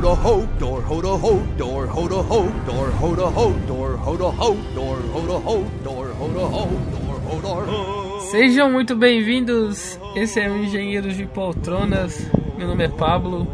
[0.00, 3.52] ho da ho door ho da ho door ho da ho door ho da ho
[3.66, 8.20] door ho da ho door ho da ho door ho da ho door ho door
[8.30, 9.98] Sejam muito bem-vindos.
[10.16, 12.16] Esse é o Engenheiros de Poltronas.
[12.56, 13.46] Meu nome é Pablo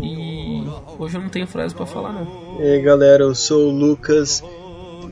[0.00, 0.64] e
[0.98, 2.26] hoje eu não tenho frase pra falar não.
[2.60, 4.42] E aí galera, eu sou o Lucas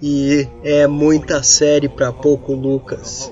[0.01, 3.31] e é muita série pra pouco Lucas.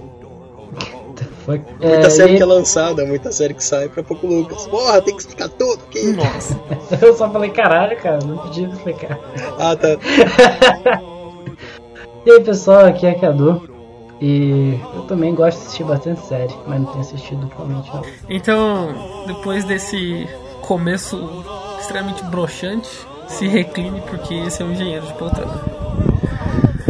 [1.44, 4.66] Foi- Muita é, série e- que é lançada, muita série que sai pra pouco Lucas.
[4.66, 6.12] Porra, tem que explicar tudo aqui.
[6.12, 6.58] Nossa.
[7.00, 9.18] Eu só falei caralho, cara, não podia explicar.
[9.58, 9.88] Ah, tá.
[12.26, 13.68] E aí pessoal, aqui é Cadu.
[14.20, 18.02] E eu também gosto de assistir bastante série, mas não tenho assistido atualmente não.
[18.28, 20.28] Então, depois desse
[20.60, 21.42] começo
[21.80, 22.90] extremamente broxante,
[23.26, 25.62] se recline porque esse é o Engenheiro de Poltrona.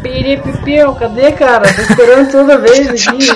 [0.02, 1.72] Piripipio, cadê cara?
[1.72, 3.28] Tô esperando toda vez aqui.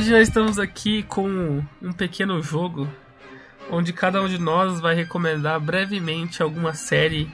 [0.00, 2.88] Hoje nós estamos aqui com um pequeno jogo
[3.70, 7.30] onde cada um de nós vai recomendar brevemente alguma série.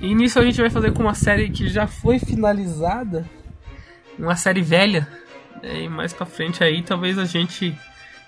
[0.00, 3.28] E nisso a gente vai fazer com uma série que já foi finalizada,
[4.16, 5.08] uma série velha.
[5.64, 7.76] E mais pra frente aí talvez a gente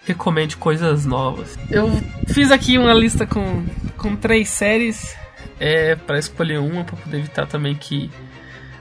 [0.05, 1.57] recomende coisas novas.
[1.71, 1.89] Eu
[2.27, 3.65] fiz aqui uma lista com,
[3.97, 5.17] com três séries
[5.61, 8.11] é, para escolher uma para poder evitar também que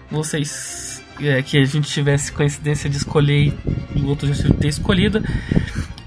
[0.10, 3.54] vocês é, que a gente tivesse coincidência de escolher
[3.96, 5.24] e o outro já ter escolhido.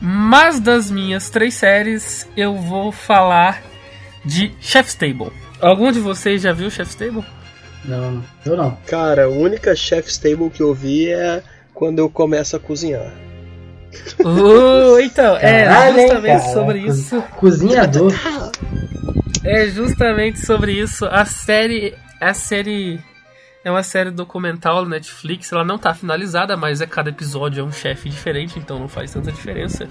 [0.00, 3.62] Mas das minhas três séries, eu vou falar
[4.24, 5.32] de Chef's Table.
[5.60, 7.24] Algum de vocês já viu Chef's Table?
[7.84, 8.76] Não, eu não.
[8.86, 13.12] Cara, a única chef's table que eu vi é quando eu começo a cozinhar.
[14.20, 16.52] Uh, então, é Caralho, justamente cara?
[16.52, 17.22] sobre isso.
[17.36, 18.12] Cozinhador.
[19.42, 21.06] É justamente sobre isso.
[21.06, 21.94] A série.
[22.20, 23.00] A série.
[23.68, 25.52] É uma série documental no Netflix.
[25.52, 29.12] Ela não tá finalizada, mas é cada episódio é um chefe diferente, então não faz
[29.12, 29.86] tanta diferença.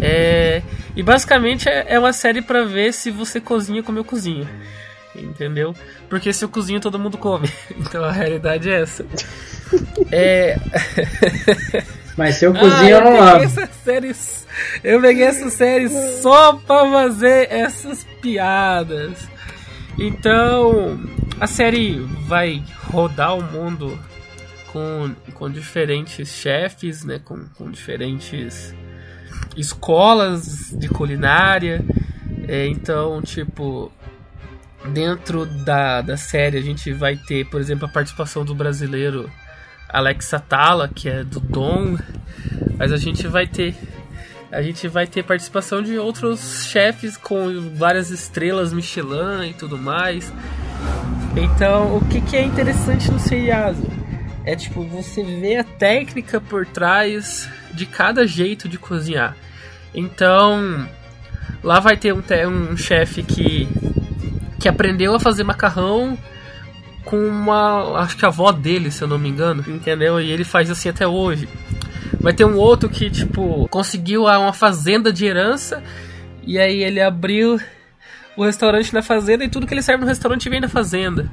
[0.00, 0.62] É,
[0.96, 4.48] e basicamente é é uma série pra ver se você cozinha como eu cozinho.
[5.14, 5.74] Entendeu?
[6.08, 7.50] Porque se eu cozinho, todo mundo come.
[7.76, 9.04] Então a realidade é essa.
[10.10, 10.56] É.
[12.16, 13.44] Mas se eu Ah, cozinho, eu não lavo.
[13.44, 14.46] essas séries.
[14.82, 15.90] Eu peguei essa série
[16.22, 19.28] só pra fazer essas piadas.
[19.98, 20.98] Então,
[21.40, 23.98] a série vai rodar o mundo
[24.72, 27.20] com, com diferentes chefes, né?
[27.22, 28.74] Com, com diferentes
[29.56, 31.84] escolas de culinária.
[32.48, 33.90] É, então, tipo,
[34.92, 39.30] dentro da, da série a gente vai ter, por exemplo, a participação do brasileiro
[39.88, 41.96] Alex Atala, que é do Dom,
[42.78, 43.74] mas a gente vai ter
[44.50, 50.32] a gente vai ter participação de outros chefes com várias estrelas Michelin e tudo mais.
[51.36, 53.82] Então, o que, que é interessante no seriado
[54.44, 59.36] é tipo você vê a técnica por trás de cada jeito de cozinhar.
[59.94, 60.88] Então,
[61.62, 63.68] lá vai ter um, um chefe que
[64.58, 66.18] que aprendeu a fazer macarrão
[67.04, 68.00] com uma.
[68.00, 70.20] Acho que a avó dele, se eu não me engano, entendeu?
[70.20, 71.48] E ele faz assim até hoje.
[72.20, 75.82] Vai ter um outro que, tipo, conseguiu uma fazenda de herança
[76.42, 77.60] e aí ele abriu
[78.36, 81.28] o restaurante na fazenda e tudo que ele serve no restaurante vem da fazenda.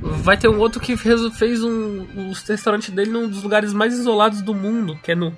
[0.00, 3.94] Vai ter um outro que fez, fez um, o restaurante dele num dos lugares mais
[3.94, 5.36] isolados do mundo, que é no,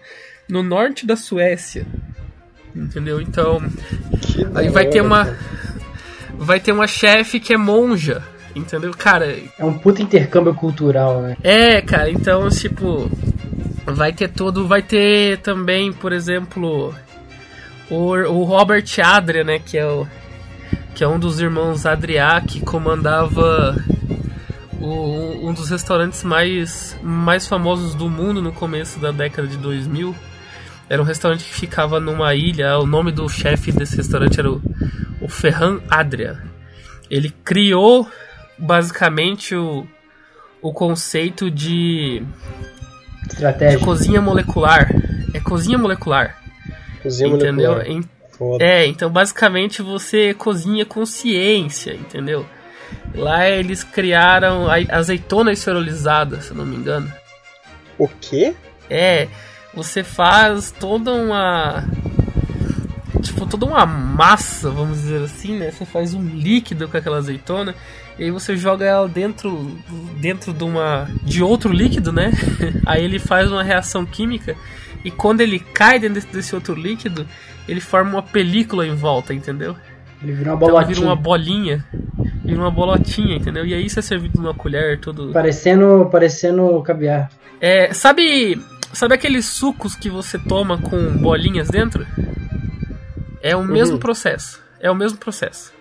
[0.48, 1.86] no norte da Suécia.
[2.74, 3.20] Entendeu?
[3.20, 3.60] Então,
[4.20, 5.36] Que da aí vai ter uma
[6.38, 8.22] vai ter uma chefe que é monja,
[8.54, 8.92] entendeu?
[8.96, 11.36] Cara, É um puta intercâmbio cultural, né?
[11.42, 13.10] é, cara, então, tipo,
[13.84, 14.66] vai ter todo.
[14.66, 16.94] Vai ter também, por exemplo,
[17.90, 19.58] o, o Robert Adria, né?
[19.58, 20.06] Que é, o,
[20.98, 23.76] que é um dos irmãos Adria que comandava
[24.80, 30.12] o- um dos restaurantes mais, mais famosos do mundo no começo da década de 2000.
[30.90, 32.76] Era um restaurante que ficava numa ilha.
[32.80, 34.60] O nome do chefe desse restaurante era o,
[35.20, 36.42] o Ferran Adria.
[37.08, 38.10] Ele criou
[38.58, 39.86] basicamente o,
[40.60, 42.24] o conceito de,
[43.70, 44.88] de cozinha molecular.
[45.32, 46.36] É cozinha molecular.
[47.04, 47.70] Cozinha entendeu?
[47.74, 47.86] molecular.
[48.38, 48.64] Foda.
[48.64, 52.46] é, então basicamente você cozinha com ciência, entendeu?
[53.14, 57.12] Lá eles criaram a azeitona esferolizada, se não me engano.
[57.98, 58.54] O quê?
[58.88, 59.26] É,
[59.74, 61.84] você faz toda uma
[63.22, 65.70] tipo toda uma massa, vamos dizer assim, né?
[65.70, 67.74] Você faz um líquido com aquela azeitona
[68.18, 69.70] e aí você joga ela dentro
[70.20, 72.32] dentro de uma de outro líquido, né?
[72.84, 74.56] aí ele faz uma reação química
[75.04, 77.26] e quando ele cai dentro desse outro líquido,
[77.68, 79.76] ele forma uma película em volta, entendeu?
[80.22, 80.94] Ele vira uma Então bolotinha.
[80.94, 81.86] vira uma bolinha,
[82.44, 83.64] vira uma bolotinha, entendeu?
[83.64, 87.30] E aí isso é servido numa colher, todo Parecendo, parecendo caviar.
[87.60, 88.60] É, sabe,
[88.92, 92.06] sabe aqueles sucos que você toma com bolinhas dentro?
[93.40, 94.60] É o mesmo processo.
[94.80, 95.72] É o mesmo processo.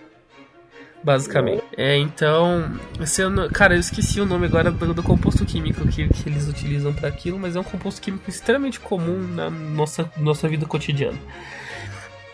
[1.02, 1.62] Basicamente.
[1.76, 2.70] É, então,
[3.18, 6.48] eu não- cara, eu esqueci o nome agora do, do composto químico que, que eles
[6.48, 11.18] utilizam para aquilo, mas é um composto químico extremamente comum na nossa, nossa vida cotidiana.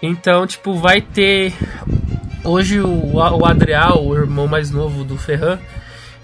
[0.03, 1.53] Então, tipo, vai ter
[2.43, 5.59] hoje o, o Adriel, o irmão mais novo do Ferran,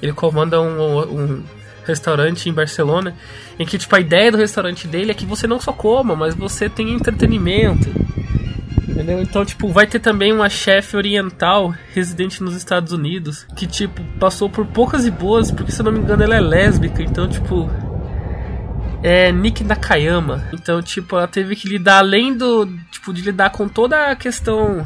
[0.03, 1.43] ele comanda um, um
[1.87, 3.15] restaurante em Barcelona,
[3.59, 6.35] em que tipo a ideia do restaurante dele é que você não só coma, mas
[6.35, 7.91] você tenha entretenimento.
[9.01, 9.23] Entendeu?
[9.23, 14.51] Então, tipo, vai ter também uma chefe oriental residente nos Estados Unidos, que tipo passou
[14.51, 17.71] por poucas e boas, porque se eu não me engano ela é lésbica, então tipo
[19.03, 20.45] é Nick Nakayama.
[20.53, 24.85] Então, tipo, ela teve que lidar além do, tipo, de lidar com toda a questão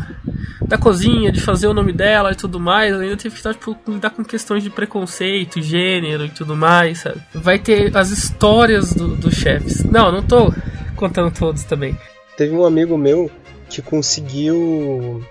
[0.69, 3.76] da cozinha, de fazer o nome dela e tudo mais, ela ainda teve que tipo,
[3.88, 7.20] lidar com questões de preconceito, gênero e tudo mais, sabe?
[7.34, 9.82] Vai ter as histórias do- dos chefes.
[9.82, 10.55] Não, não tô
[10.94, 11.99] contando todos também.
[12.37, 13.28] Teve um amigo meu
[13.69, 15.25] que conseguiu.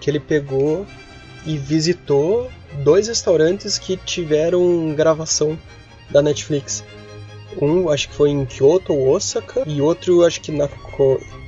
[0.00, 0.86] que ele pegou
[1.46, 2.50] e visitou
[2.82, 5.58] dois restaurantes que tiveram gravação
[6.10, 6.84] da Netflix.
[7.60, 10.68] Um acho que foi em Kyoto ou Osaka, e outro acho que na,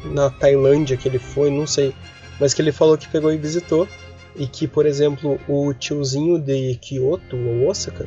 [0.04, 1.94] na Tailândia que ele foi, não sei.
[2.38, 3.88] Mas que ele falou que pegou e visitou.
[4.38, 8.06] E que, por exemplo, o tiozinho de Kyoto ou Osaka,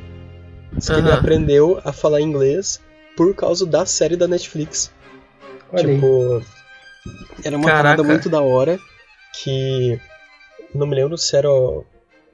[0.80, 1.18] que ele Aham.
[1.20, 2.80] aprendeu a falar inglês
[3.18, 4.92] por causa da série da Netflix.
[5.72, 6.00] Olha aí.
[7.44, 7.84] Era uma Caraca.
[7.84, 8.80] parada muito da hora
[9.42, 10.00] que
[10.74, 11.50] não me lembro se era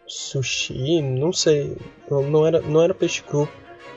[0.07, 1.75] sushi, não sei,
[2.09, 3.47] não, não era não era peixe cru,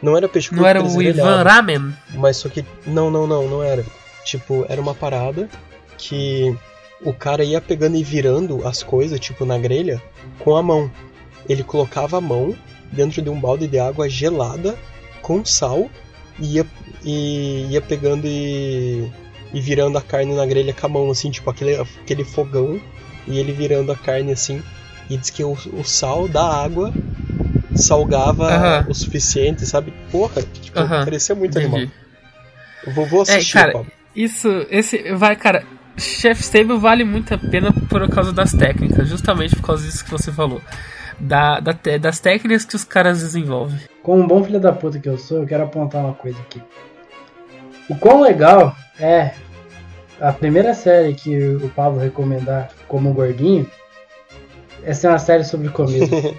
[0.02, 1.94] não era peixe cru Não era o Ivan Ramen?
[2.14, 3.84] mas só que não, não, não, não era.
[4.24, 5.48] Tipo, era uma parada
[5.96, 6.54] que
[7.02, 10.02] o cara ia pegando e virando as coisas, tipo, na grelha,
[10.40, 10.90] com a mão.
[11.48, 12.54] Ele colocava a mão
[12.92, 14.76] dentro de um balde de água gelada,
[15.22, 15.90] com sal,
[16.38, 16.66] e ia,
[17.04, 19.10] e ia pegando e,
[19.52, 22.80] e virando a carne na grelha com a mão, assim, tipo, aquele, aquele fogão,
[23.26, 24.62] e ele virando a carne assim.
[25.08, 26.92] E diz que o, o sal da água
[27.74, 28.86] salgava Aham.
[28.88, 29.92] o suficiente, sabe?
[30.10, 31.80] Porra, tipo, Aham, parecia muito animal.
[31.80, 31.92] Entendi.
[32.86, 33.92] Eu vou, vou assistir, cara, Pablo.
[34.14, 35.64] Isso, esse, vai, cara,
[35.96, 40.10] Chef Stable vale muito a pena por causa das técnicas, justamente por causa disso que
[40.10, 40.60] você falou.
[41.18, 43.78] Da, da das técnicas que os caras desenvolvem.
[44.02, 46.62] Como um bom filho da puta que eu sou, eu quero apontar uma coisa aqui.
[47.88, 49.32] O quão legal é
[50.20, 53.70] a primeira série que o Pablo recomendar como gordinho.
[54.82, 56.06] Essa é uma série sobre comida.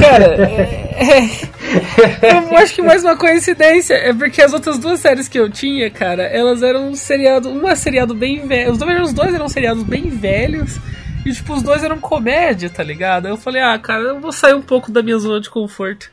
[0.00, 5.28] Cara, é, é- eu acho que mais uma coincidência é porque as outras duas séries
[5.28, 9.12] que eu tinha, cara, elas eram um seriado, uma seriado bem velho, os dois, os
[9.12, 10.78] dois eram seriados bem velhos
[11.24, 13.26] e tipo os dois eram comédia, tá ligado?
[13.26, 16.10] Aí eu falei, ah, cara, eu vou sair um pouco da minha zona de conforto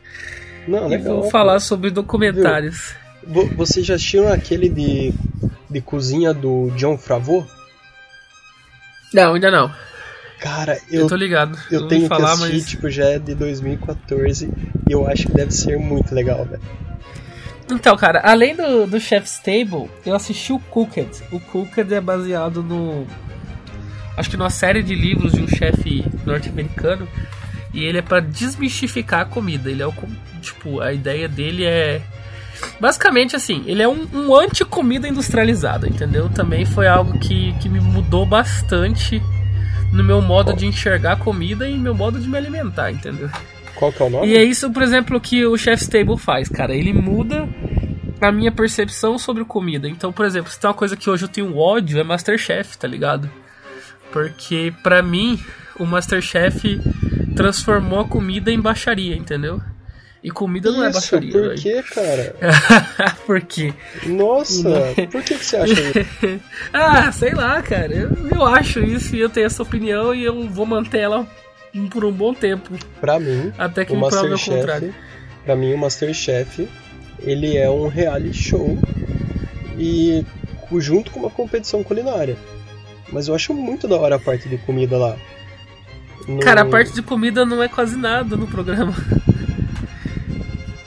[0.67, 2.93] Não, vou falar sobre documentários.
[3.25, 5.13] Vo- Vocês já assistiram aquele de,
[5.69, 7.45] de cozinha do John Favreau?
[9.13, 9.71] Não, ainda não.
[10.39, 11.57] Cara, Eu, eu, tô ligado.
[11.71, 14.49] eu ouvi tenho falar, que assistir, mas tipo, já é de 2014
[14.87, 16.61] e eu acho que deve ser muito legal, velho.
[17.71, 21.09] Então, cara, além do, do Chef's Table, eu assisti o Cooked.
[21.31, 23.05] O Cooked é baseado no.
[24.15, 27.07] Acho que numa série de livros de um chefe norte-americano.
[27.77, 29.69] E ele é pra desmistificar a comida.
[29.69, 29.93] Ele é o.
[30.41, 32.01] Tipo, a ideia dele é.
[32.79, 36.27] Basicamente assim, ele é um, um anti-comida industrializada, entendeu?
[36.27, 39.21] Também foi algo que, que me mudou bastante
[39.93, 43.29] no meu modo de enxergar comida e meu modo de me alimentar, entendeu?
[43.75, 44.27] Qual que é o nome?
[44.27, 46.73] E é isso, por exemplo, que o Chef's Table faz, cara.
[46.73, 47.47] Ele muda
[48.19, 49.87] a minha percepção sobre comida.
[49.87, 52.87] Então, por exemplo, se tem uma coisa que hoje eu tenho ódio, é Masterchef, tá
[52.87, 53.29] ligado?
[54.11, 55.39] Porque, pra mim,
[55.79, 56.79] o Masterchef
[57.35, 59.61] transformou a comida em baixaria, entendeu?
[60.23, 62.35] E comida não é Isso, baixaria, por que, cara?
[63.25, 63.73] por quê?
[64.07, 64.69] Nossa,
[65.11, 66.39] por que, que você acha isso?
[66.73, 67.93] Ah, sei lá, cara.
[67.93, 71.25] Eu, eu acho isso e eu tenho essa opinião e eu vou manter ela
[71.91, 72.73] por um bom tempo.
[72.99, 74.93] Pra mim, Até que o me prove o contrário.
[75.45, 76.67] pra mim o Masterchef,
[77.19, 78.77] ele é um reality show
[79.77, 80.25] e
[80.77, 82.35] junto com uma competição culinária.
[83.11, 85.15] Mas eu acho muito da hora a parte de comida lá.
[86.27, 88.93] No- Cara, a parte de comida não é quase nada no programa.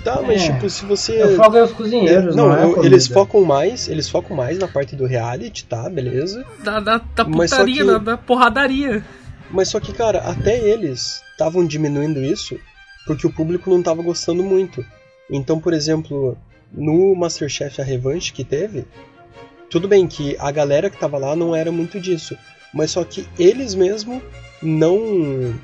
[0.02, 0.52] Tá, mas É.
[0.52, 1.22] tipo, se você.
[1.22, 4.58] Eu foco é os cozinheiros, não, não, é eu- eles focam mais, eles focam mais
[4.58, 6.42] na parte do reality, tá, beleza?
[6.64, 9.04] Da, da, da putaria, que- da, da porradaria.
[9.50, 12.58] Mas só que, cara, até eles estavam diminuindo isso
[13.06, 14.82] porque o público não tava gostando muito.
[15.30, 16.34] Então, por exemplo,
[16.72, 18.86] no Masterchef A Revanche que teve,
[19.68, 22.34] tudo bem que a galera que tava lá não era muito disso,
[22.72, 24.22] mas só que eles mesmo
[24.62, 25.54] não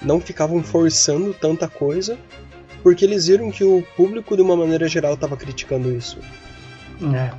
[0.00, 2.16] não ficavam forçando tanta coisa
[2.82, 6.18] porque eles viram que o público de uma maneira geral tava criticando isso.
[7.14, 7.30] É.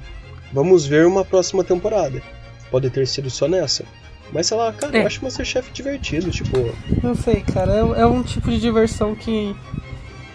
[0.52, 2.22] Vamos ver uma próxima temporada.
[2.70, 3.86] Pode ter sido só nessa.
[4.32, 5.02] Mas sei lá, cara, É.
[5.02, 6.58] eu acho Masterchef divertido, tipo,
[7.02, 7.74] Não sei, cara.
[7.74, 9.56] É, é um tipo de diversão que,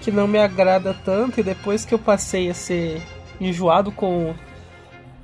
[0.01, 1.39] que não me agrada tanto.
[1.41, 3.01] E depois que eu passei a ser
[3.41, 4.35] enjoado com.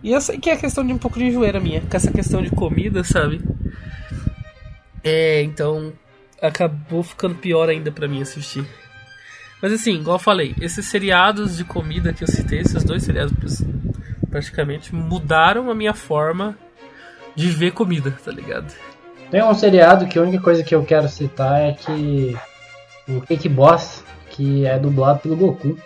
[0.02, 2.42] E eu sei que é questão de um pouco de enjoeira minha, com essa questão
[2.42, 3.40] de comida, sabe?
[5.02, 5.92] É, então
[6.40, 8.64] acabou ficando pior ainda pra mim assistir.
[9.62, 13.62] Mas assim, igual eu falei, esses seriados de comida que eu citei, esses dois seriados
[14.30, 16.56] praticamente mudaram a minha forma
[17.34, 18.72] de ver comida, tá ligado?
[19.30, 22.36] Tem um seriado que a única coisa que eu quero citar é que
[23.06, 25.78] o Cake Boss, que é dublado pelo Goku.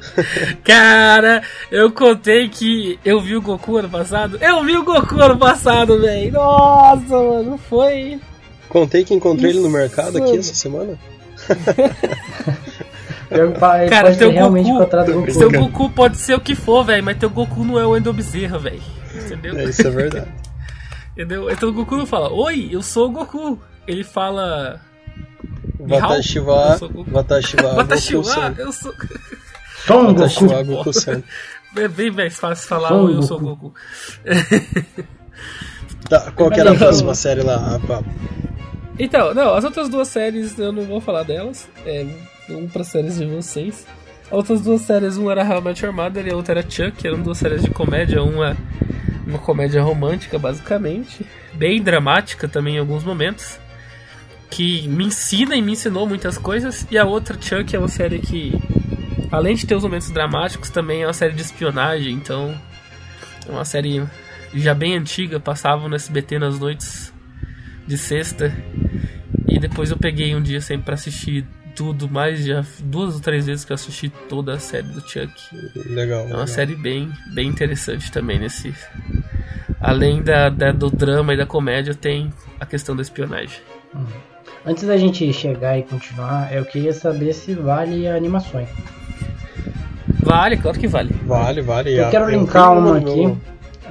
[0.64, 4.38] Cara, eu contei que eu vi o Goku ano passado.
[4.40, 6.32] Eu vi o Goku ano passado, velho.
[6.32, 8.20] Nossa, mano, foi.
[8.72, 9.76] Contei que encontrei ele no Isso.
[9.76, 10.98] mercado aqui essa semana.
[13.30, 15.30] Eu, ele Cara, teu realmente Goku- Goku.
[15.30, 18.12] Seu Goku pode ser o que for, velho, mas teu Goku não é o Endo
[18.12, 18.82] Bezerra, velho.
[19.14, 19.58] Entendeu?
[19.58, 20.28] É, isso é verdade.
[21.12, 21.50] Entendeu?
[21.50, 23.58] Então o Goku não fala, oi, eu sou o Goku.
[23.86, 24.80] Ele fala.
[25.78, 27.10] Watashiwa, Eu sou Goku.
[27.10, 28.54] Watashiwa, Batashiwa, Goku-san.
[28.58, 28.94] eu sou.
[29.86, 30.20] Sou um Goku.
[30.20, 31.22] Watashiwa, Goku-san.
[31.74, 33.72] É bem mais fácil falar, Sou oi, eu sou o Goku.
[33.72, 33.74] Goku.
[36.08, 38.12] Tá, qual que era a próxima série lá, Pablo?
[38.98, 41.68] Então, não, as outras duas séries eu não vou falar delas.
[41.84, 42.06] É
[42.50, 43.86] um para séries de vocês.
[44.26, 47.38] As outras duas séries, uma era Your Mother e a outra era Chuck, eram duas
[47.38, 48.56] séries de comédia, uma
[49.26, 53.58] uma comédia romântica, basicamente, bem dramática também em alguns momentos,
[54.50, 58.18] que me ensina e me ensinou muitas coisas, e a outra Chuck é uma série
[58.18, 58.52] que
[59.30, 62.54] além de ter os momentos dramáticos, também é uma série de espionagem, então
[63.48, 64.04] é uma série
[64.54, 67.11] já bem antiga, passavam no SBT nas noites
[67.86, 68.52] de sexta.
[69.48, 73.46] E depois eu peguei um dia sempre pra assistir tudo, mais já duas ou três
[73.46, 75.32] vezes que eu assisti toda a série do Chuck.
[75.86, 76.20] Legal.
[76.20, 76.46] É uma legal.
[76.46, 78.74] série bem, bem interessante também nesse.
[79.80, 83.58] Além da, da- do drama e da comédia, tem a questão da espionagem.
[84.64, 88.68] Antes da gente chegar e continuar, eu queria saber se vale animações.
[90.20, 91.10] Vale, claro que vale.
[91.24, 91.98] Vale, vale.
[91.98, 93.36] Eu Ah, quero linkar uma aqui,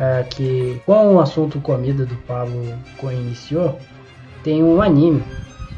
[0.02, 3.78] é, que com o assunto comida do Pablo iniciou,
[4.44, 5.24] tem um anime.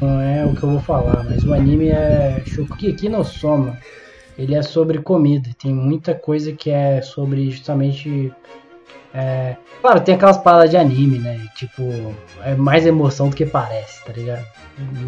[0.00, 3.78] Não é o que eu vou falar, mas o anime é Shokugeki no Soma.
[4.38, 5.50] Ele é sobre comida.
[5.62, 8.32] Tem muita coisa que é sobre justamente.
[9.12, 11.38] é, Claro, tem aquelas paradas de anime, né?
[11.54, 11.82] Tipo,
[12.42, 14.46] é mais emoção do que parece, tá ligado?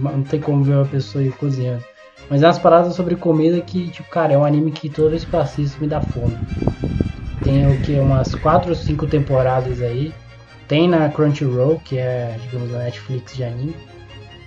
[0.02, 1.82] Não tem como ver uma pessoa cozinhando.
[2.28, 5.24] Mas é umas paradas sobre comida que, tipo, cara, é um anime que toda vez
[5.24, 6.36] que me dá fome.
[7.46, 7.92] Tem o que?
[8.00, 10.12] Umas 4 ou 5 temporadas aí.
[10.66, 13.76] Tem na Crunchyroll, que é, digamos, a Netflix de anime.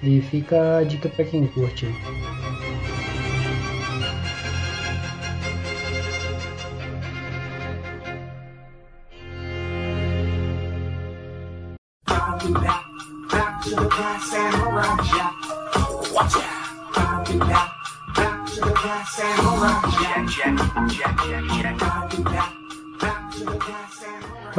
[0.04, 1.88] E fica a dica pra quem curte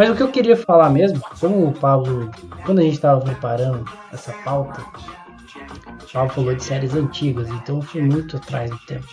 [0.01, 2.31] Mas o que eu queria falar mesmo, como o Pablo,
[2.65, 7.83] quando a gente estava preparando essa pauta, o Pablo falou de séries antigas, então eu
[7.83, 9.07] fui muito atrás do tempo.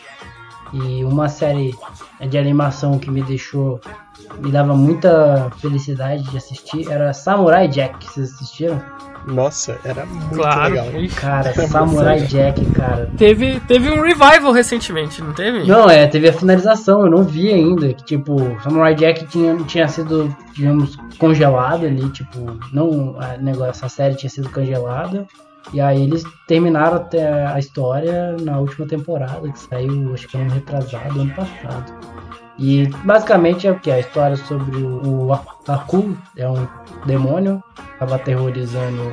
[0.71, 1.75] E uma série
[2.29, 3.81] de animação que me deixou,
[4.39, 8.05] me dava muita felicidade de assistir era Samurai Jack.
[8.05, 8.81] Vocês assistiram?
[9.27, 10.73] Nossa, era muito Claro.
[10.73, 11.01] legal.
[11.01, 11.15] Ixi.
[11.15, 13.09] Cara, Samurai Jack, cara.
[13.17, 15.65] Teve, teve um revival recentemente, não teve?
[15.67, 17.93] Não, é, teve a finalização, eu não vi ainda.
[17.93, 23.89] Que, tipo, Samurai Jack tinha, tinha sido, digamos, congelado ali, tipo, não, a negócio, essa
[23.89, 25.25] série tinha sido congelada.
[25.73, 30.49] E aí eles terminaram até a história na última temporada, que saiu, acho que ano
[30.51, 31.93] retrasado, ano passado.
[32.59, 33.91] E basicamente é o que?
[33.91, 35.31] A história sobre o,
[35.67, 36.67] Aku, é um
[37.05, 37.63] demônio,
[37.99, 39.11] tava aterrorizando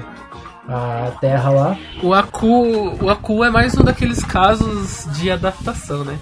[0.68, 1.78] a Terra lá.
[2.02, 6.18] O Aku, o Aku é mais um daqueles casos de adaptação, né?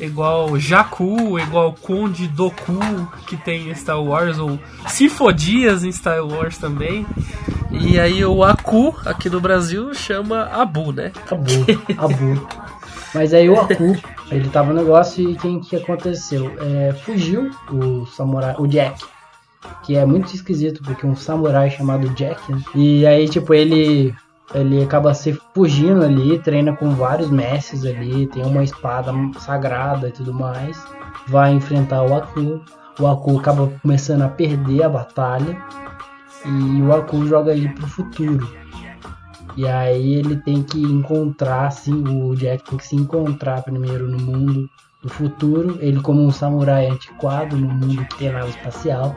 [0.00, 2.80] Igual Jakku, igual Conde Doku,
[3.26, 4.58] que tem em Star Wars, ou
[4.88, 7.06] Sifodias em Star Wars também.
[7.70, 11.12] E aí o Aku, aqui no Brasil, chama Abu, né?
[11.30, 12.48] Abu, Abu.
[13.14, 13.94] Mas aí o Aku,
[14.30, 16.50] ele tava no negócio e quem que aconteceu?
[16.60, 19.04] É, fugiu o samurai, o Jack.
[19.84, 22.60] Que é muito esquisito, porque um samurai chamado Jack, né?
[22.74, 24.14] E aí, tipo, ele
[24.54, 30.12] ele acaba se fugindo ali, treina com vários mestres ali, tem uma espada sagrada e
[30.12, 30.82] tudo mais.
[31.26, 32.60] Vai enfrentar o Aku.
[32.98, 35.56] O Aku acaba começando a perder a batalha.
[36.44, 38.61] E o Aku joga ele pro futuro.
[39.56, 44.18] E aí ele tem que encontrar, assim, o Jack tem que se encontrar primeiro no
[44.18, 44.68] mundo
[45.02, 45.78] do futuro.
[45.80, 49.14] Ele como um samurai antiquado no mundo que tem nave espacial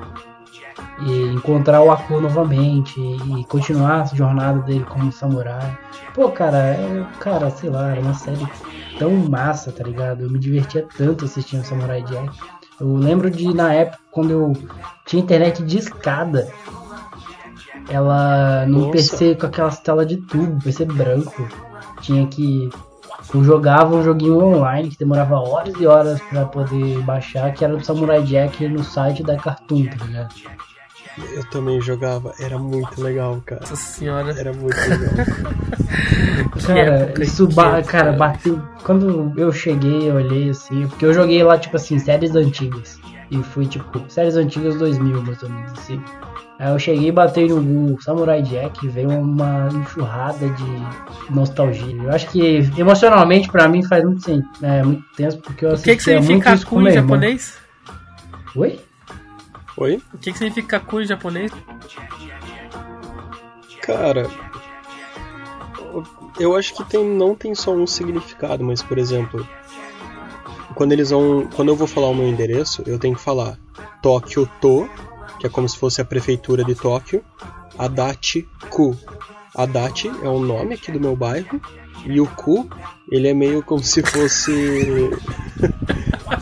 [1.08, 5.78] e encontrar o Aku novamente e continuar a jornada dele como samurai.
[6.14, 8.48] Pô, cara, é, cara, sei lá, era uma série
[8.98, 10.24] tão massa, tá ligado?
[10.24, 12.30] Eu me divertia tanto assistindo Samurai Jack.
[12.80, 14.54] Eu lembro de na época quando eu
[15.06, 16.48] tinha internet de escada.
[17.90, 18.92] Ela no Nossa.
[18.92, 21.48] PC com aquelas telas de tubo, PC branco.
[22.02, 22.70] Tinha que
[23.34, 27.76] eu jogava um joguinho online que demorava horas e horas pra poder baixar, que era
[27.76, 30.34] do Samurai Jack no site da Cartoon, tá ligado?
[31.34, 33.62] Eu também jogava, era muito legal, cara.
[33.62, 34.38] Nossa senhora.
[34.38, 35.26] Era muito legal.
[36.56, 37.92] Que Cara, época isso que ba época.
[37.92, 38.62] cara, bateu.
[38.84, 43.00] Quando eu cheguei, eu olhei assim, porque eu joguei lá, tipo assim, séries antigas.
[43.32, 46.02] E fui, tipo, séries antigas 2000, mais ou menos assim.
[46.58, 52.02] Aí eu cheguei e batei no Google Samurai Jack e veio uma enxurrada de nostalgia.
[52.02, 55.78] Eu acho que emocionalmente pra mim faz muito, sen- é, muito tempo, porque eu O
[55.82, 57.58] que, que muito significa isso com Aku em japonês?
[58.56, 58.80] Oi?
[59.78, 60.02] Oi?
[60.14, 61.52] O que, que significa Aku em japonês?
[63.82, 64.28] Cara,
[66.40, 69.46] eu acho que tem, não tem só um significado, mas por exemplo,
[70.74, 73.58] quando eles vão, quando eu vou falar o meu endereço, eu tenho que falar
[74.02, 74.90] Tóquio To,
[75.46, 77.24] que é como se fosse a prefeitura de Tóquio,
[77.78, 78.98] Adachi Ku.
[79.54, 81.62] Adachi é o nome aqui do meu bairro
[82.06, 82.68] e o Ku,
[83.12, 84.52] ele é meio como se fosse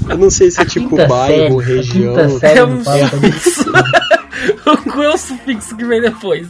[0.09, 2.15] Eu não sei se é A tipo bairro, série, região.
[2.41, 3.71] É um sufixo.
[4.65, 6.47] o cu é o sufixo que vem depois.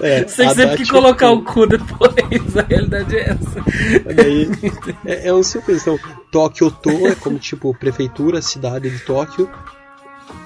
[0.00, 2.56] É, Você tem sempre que colocar o cu depois.
[2.56, 4.14] A realidade é essa.
[4.14, 4.48] Daí,
[5.04, 5.82] é, é um simples.
[5.82, 5.98] Então,
[6.30, 9.50] Tóquio To é como tipo prefeitura, cidade de Tóquio.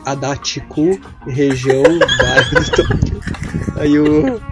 [0.05, 3.21] Adachiku, região, bairro de Tóquio.
[3.77, 4.50] Aí o.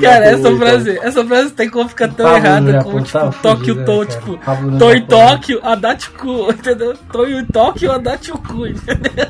[0.00, 3.74] Cara, essa frase, essa frase tem como ficar tão no errada como tava tipo Tóquio
[3.76, 4.06] né, cara?
[4.06, 4.30] tipo
[4.62, 5.18] no Tô em Japão.
[5.28, 6.94] Tóquio, Adachiku, entendeu?
[7.12, 9.26] Tô em Tóquio, Adachiku, entendeu?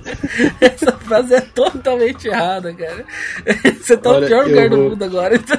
[0.60, 3.04] Essa frase é totalmente errada, cara.
[3.80, 5.34] Você tá no Olha, pior eu lugar do vou- mundo agora.
[5.36, 5.58] Então...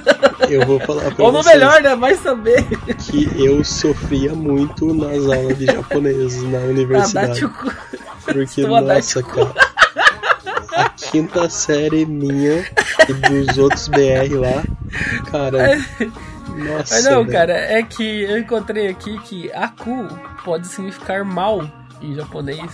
[0.49, 1.95] Eu vou falar pra Ou no melhor, né?
[1.95, 2.63] Vai saber.
[2.97, 7.27] que eu sofria muito nas aulas de japonês na universidade.
[7.45, 7.71] Adachiku.
[8.25, 8.83] Porque, Estou nossa,
[9.19, 9.45] Adachiku.
[9.53, 9.71] cara.
[10.81, 12.65] A quinta série minha
[13.07, 14.63] e dos outros BR lá,
[15.29, 15.77] cara.
[16.49, 16.95] Nossa.
[16.95, 17.31] Mas não, velho.
[17.31, 20.07] cara, é que eu encontrei aqui que Aku
[20.43, 21.69] pode significar mal
[22.01, 22.71] em japonês.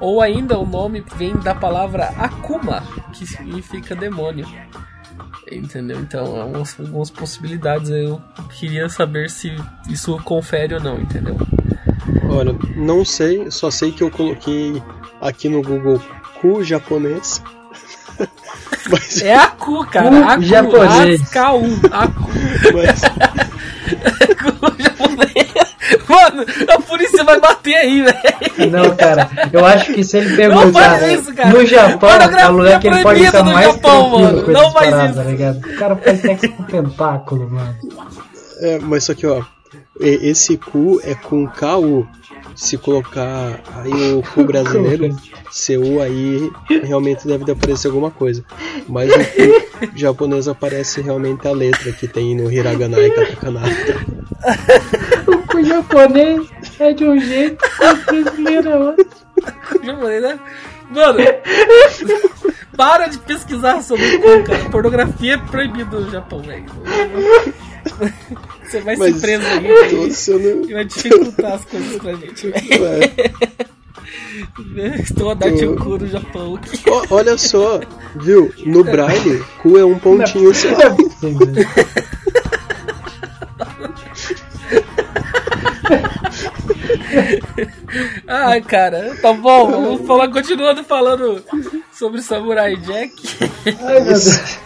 [0.00, 4.46] Ou ainda o nome vem da palavra Akuma, que significa demônio.
[5.50, 5.98] Entendeu?
[6.00, 8.20] Então, algumas, algumas possibilidades eu
[8.58, 9.54] queria saber se
[9.88, 11.36] isso confere ou não, entendeu?
[12.30, 14.82] Olha, não sei, só sei que eu coloquei
[15.20, 16.00] aqui no Google
[16.40, 17.42] cu japonês.
[18.90, 20.08] mas, É Aku, cara.
[20.10, 21.22] Cu Aku, japonês.
[21.22, 21.80] A-K-U.
[21.92, 22.30] Aku.
[22.74, 23.04] mas
[24.30, 25.48] Aku japonês.
[26.08, 28.70] Mano, a polícia vai bater aí, velho.
[28.70, 31.48] Não, cara, eu acho que se ele Não perguntar faz isso, cara.
[31.50, 34.42] no Japão, é o lugar que ele pode estar mais Japão, tranquilo mano.
[34.44, 35.18] com Não faz paradas, isso.
[35.24, 35.56] tá ligado?
[35.58, 37.76] O cara faz sexo com tentáculo, mano.
[38.60, 39.42] É, mas só que, ó,
[40.00, 42.06] esse cu é com KU.
[42.58, 45.16] Se colocar aí o cu brasileiro,
[45.48, 46.50] CU aí,
[46.82, 48.44] realmente deve aparecer alguma coisa.
[48.88, 53.60] Mas o cu japonês aparece realmente a letra que tem no hiragana e katakana.
[55.54, 59.06] O japonês é de um jeito, o brasileiro é outro.
[59.82, 60.38] Japonês, né?
[60.90, 61.18] Mano,
[62.76, 64.70] para de pesquisar sobre o cu, cara.
[64.70, 66.66] Pornografia é proibido no Japão, velho.
[68.64, 70.70] Você vai Mas ser preso aí, sendo...
[70.70, 72.68] E vai dificultar as coisas pra gente, velho.
[74.76, 76.58] Ué, Estou a dar Tô- cu no Japão.
[76.88, 77.80] ó, olha só,
[78.16, 78.52] viu?
[78.66, 80.68] No braille, cu é um pontinho só.
[88.26, 89.70] Ai, cara, tá bom.
[89.70, 91.42] Vamos falar, continuando falando
[91.92, 93.12] sobre Samurai Jack.
[93.82, 94.58] Ai, meu Deus.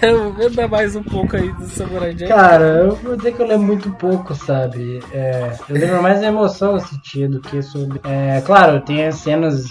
[0.00, 2.32] Vamos dar mais um pouco aí do Samurai Jack.
[2.32, 5.00] Cara, eu vou dizer que eu lembro muito pouco, sabe?
[5.12, 8.00] É, eu lembro mais da emoção assistir do que sobre.
[8.04, 9.70] É, claro, tem as cenas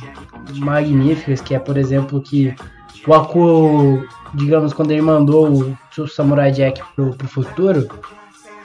[0.55, 2.55] magníficas, que é, por exemplo, que
[3.05, 7.87] o Aku, digamos, quando ele mandou o, o Samurai Jack pro, pro futuro,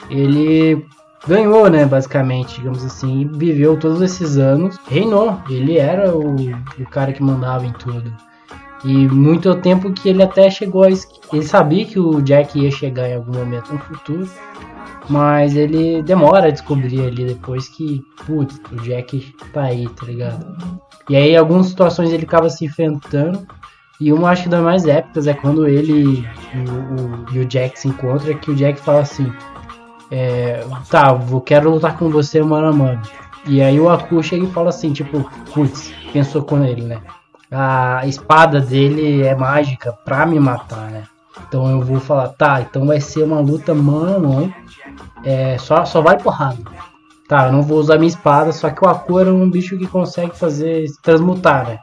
[0.09, 0.85] ele
[1.27, 5.41] ganhou, né, basicamente, digamos assim, viveu todos esses anos, reinou.
[5.49, 8.28] Ele era o, o cara que mandava em tudo.
[8.83, 10.89] E muito tempo que ele até chegou a.
[10.89, 14.29] Ele sabia que o Jack ia chegar em algum momento no futuro.
[15.09, 20.55] Mas ele demora a descobrir ali depois que, putz, o Jack tá aí, tá ligado?
[21.09, 23.45] E aí, algumas situações ele acaba se enfrentando.
[23.99, 27.77] E uma, acho que das mais épicas é quando ele e o, e o Jack
[27.79, 28.37] se encontram.
[28.37, 29.31] Que o Jack fala assim:
[30.11, 33.01] é, Tá, eu quero lutar com você mano a mano.
[33.45, 37.01] E aí o Aku chega e fala assim: Tipo, putz, pensou com ele, né?
[37.51, 41.03] A espada dele é mágica pra me matar, né?
[41.47, 45.27] Então eu vou falar: Tá, então vai ser uma luta mano a.
[45.27, 46.59] É, só, só vai porrada.
[47.27, 49.87] Tá, eu não vou usar minha espada, só que o Aku era um bicho que
[49.87, 51.79] consegue fazer transmutar, né?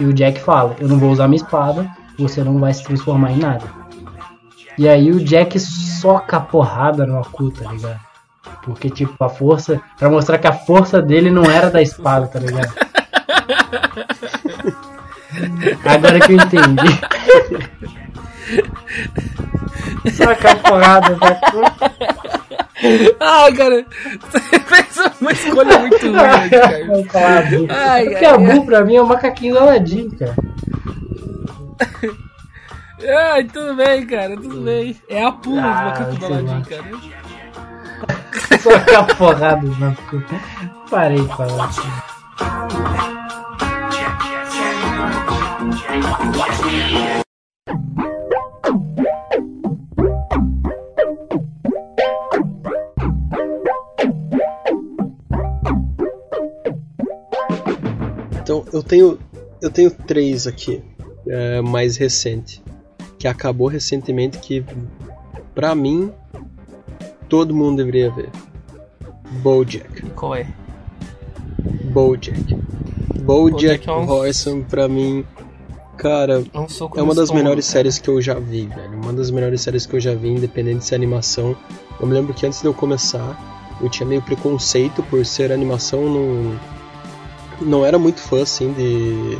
[0.00, 3.32] E o Jack fala: Eu não vou usar minha espada, você não vai se transformar
[3.32, 3.64] em nada.
[4.78, 8.00] E aí o Jack soca a porrada no Aku, tá ligado?
[8.62, 9.80] Porque, tipo, a força.
[9.98, 12.72] Pra mostrar que a força dele não era da espada, tá ligado?
[15.84, 17.00] Agora que eu entendi.
[20.14, 21.62] Soca a porrada no Aku.
[23.20, 23.84] Ai, cara,
[24.30, 27.46] você fez uma escolha muito ruim, cara.
[27.70, 30.34] Ai, Porque ai, Abu pra mim é o macaquinho do Aladdin, cara.
[33.32, 34.96] Ai, tudo bem, cara, tudo bem.
[35.08, 36.84] É a pula Ah, do macaco do Aladdin, cara.
[38.60, 40.22] Soca a porrada no Aku.
[40.90, 41.70] Parei de falar.
[58.42, 59.18] Então, eu tenho,
[59.60, 60.82] eu tenho três aqui,
[61.26, 62.62] é, mais recente,
[63.18, 64.64] que acabou recentemente, que
[65.54, 66.10] pra mim
[67.28, 68.30] todo mundo deveria ver.
[69.42, 70.06] BoJack.
[70.06, 70.46] E qual é?
[71.92, 72.54] BoJack.
[72.54, 75.24] BoJack BoJack é um- Horseman pra mim,
[76.02, 77.72] cara, É um é uma das estômago, melhores cara.
[77.78, 79.00] séries que eu já vi, velho.
[79.02, 81.56] Uma das melhores séries que eu já vi, independente se é animação.
[82.00, 83.38] Eu me lembro que antes de eu começar,
[83.80, 86.58] eu tinha meio preconceito por ser animação, não,
[87.60, 89.38] não era muito fã, assim, de...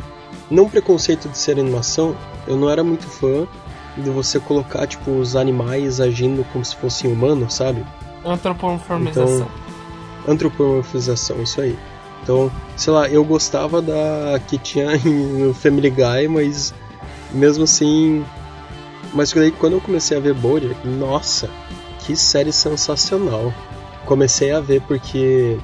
[0.49, 2.15] Não preconceito de ser animação,
[2.47, 3.47] eu não era muito fã
[3.97, 7.85] de você colocar, tipo, os animais agindo como se fossem humanos, sabe?
[8.25, 9.47] Antropomorfização.
[9.47, 9.47] Então,
[10.27, 11.77] Antropomorfização, isso aí.
[12.23, 16.73] Então, sei lá, eu gostava da que tinha no Family Guy, mas
[17.31, 18.23] mesmo assim.
[19.13, 21.49] Mas daí quando eu comecei a ver Bojack, nossa,
[22.05, 23.53] que série sensacional.
[24.05, 25.57] Comecei a ver porque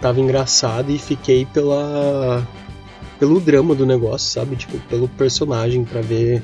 [0.00, 2.46] tava engraçado e fiquei pela
[3.18, 4.56] pelo drama do negócio, sabe?
[4.56, 6.42] Tipo, pelo personagem pra ver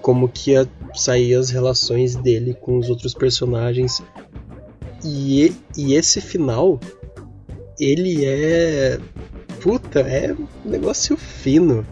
[0.00, 4.02] como que ia sair as relações dele com os outros personagens.
[5.04, 6.80] E- e esse final,
[7.78, 8.98] ele é.
[9.60, 11.86] Puta, é um negócio fino.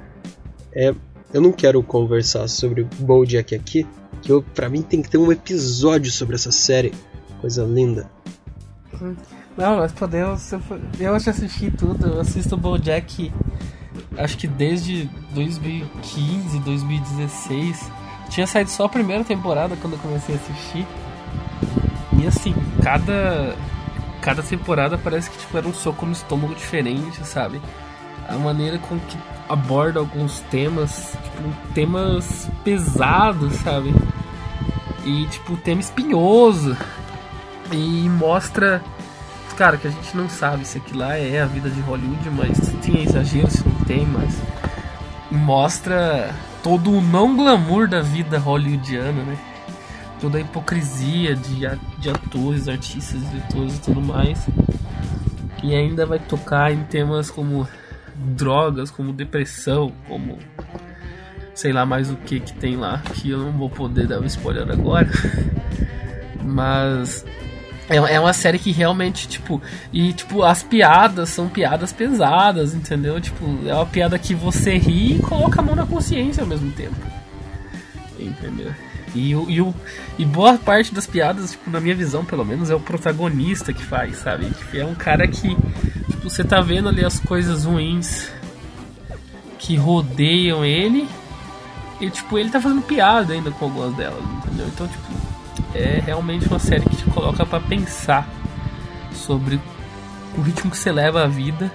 [0.73, 0.95] É,
[1.33, 3.87] eu não quero conversar sobre Bojack aqui,
[4.23, 6.93] que eu, pra mim tem que ter um episódio sobre essa série.
[7.40, 8.11] Coisa linda.
[9.57, 10.53] Não, nós podemos.
[10.53, 10.61] Eu
[10.99, 13.33] eu já assisti tudo, eu assisto Bojack
[14.16, 17.90] acho que desde 2015, 2016.
[18.29, 20.87] Tinha saído só a primeira temporada quando eu comecei a assistir.
[22.21, 23.57] E assim, cada.
[24.20, 27.61] Cada temporada parece que tipo, era um soco no estômago diferente, sabe?
[28.28, 29.16] A maneira com que
[29.48, 33.94] aborda alguns temas, tipo, temas pesados, sabe?
[35.04, 36.76] E tipo, tema espinhoso.
[37.72, 38.83] E mostra
[39.61, 42.56] cara, que a gente não sabe se aquilo lá é a vida de Hollywood, mas
[42.56, 44.35] se tem exagero, se não tem, mas
[45.30, 49.37] mostra todo o não glamour da vida hollywoodiana, né?
[50.20, 51.61] Toda a hipocrisia de,
[51.98, 54.46] de atores, artistas, diretores e tudo mais.
[55.62, 57.66] E ainda vai tocar em temas como
[58.14, 60.38] drogas, como depressão, como
[61.54, 64.24] sei lá mais o que que tem lá, que eu não vou poder dar um
[64.24, 65.09] spoiler agora.
[66.42, 67.24] Mas
[67.90, 69.61] é, é uma série que realmente, tipo,
[69.92, 73.20] e tipo, as piadas são piadas pesadas, entendeu?
[73.20, 76.70] Tipo, é uma piada que você ri e coloca a mão na consciência ao mesmo
[76.70, 76.94] tempo.
[78.18, 78.72] Entendeu?
[79.14, 79.75] E, e,
[80.18, 83.85] e boa parte das piadas, tipo, na minha visão, pelo menos, é o protagonista que
[83.85, 84.46] faz, sabe?
[84.51, 85.57] Tipo, é um cara que,
[86.11, 88.31] tipo, você tá vendo ali as coisas ruins
[89.59, 91.09] que rodeiam ele
[92.01, 94.66] e, tipo, ele tá fazendo piada ainda com algumas delas, entendeu?
[94.68, 95.31] Então, tipo,
[95.75, 98.29] é realmente uma série que te coloca pra pensar
[99.12, 99.61] sobre
[100.37, 101.70] o ritmo que você leva a vida.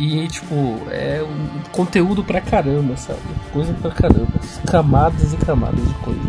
[0.00, 0.54] E, tipo,
[0.90, 3.20] é um conteúdo pra caramba, sabe?
[3.52, 4.32] Coisa pra caramba.
[4.66, 6.20] Camadas e camadas de coisa.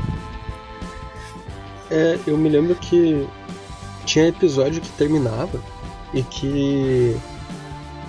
[1.89, 3.25] É, eu me lembro que
[4.05, 5.57] tinha episódio que terminava
[6.13, 7.15] e que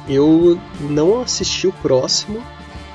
[0.09, 2.43] eu não assisti o próximo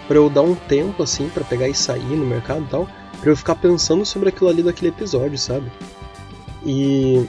[0.06, 2.88] para eu dar um tempo assim para pegar e sair no mercado e tal,
[3.22, 5.72] para eu ficar pensando sobre aquilo ali daquele episódio, sabe?
[6.66, 7.26] E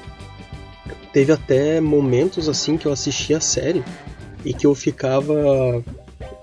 [1.12, 3.84] teve até momentos assim que eu assistia a série
[4.44, 5.82] e que eu ficava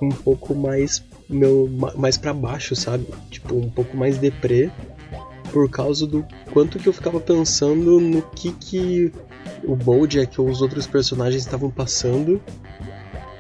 [0.01, 3.05] um pouco mais meu mais para baixo, sabe?
[3.29, 4.69] Tipo, um pouco mais deprê
[5.51, 9.12] por causa do quanto que eu ficava pensando no que que
[9.63, 12.41] o Bojack ou os outros personagens estavam passando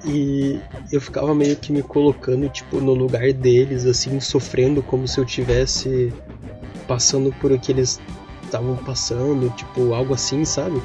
[0.05, 0.59] e
[0.91, 5.25] eu ficava meio que me colocando tipo no lugar deles assim, sofrendo como se eu
[5.25, 6.13] tivesse
[6.87, 7.99] passando por o que eles
[8.43, 10.81] estavam passando, tipo algo assim, sabe?